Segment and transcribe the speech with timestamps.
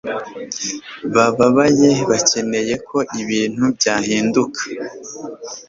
[1.13, 4.61] bababaye bakeneye ko ibintu byahinduka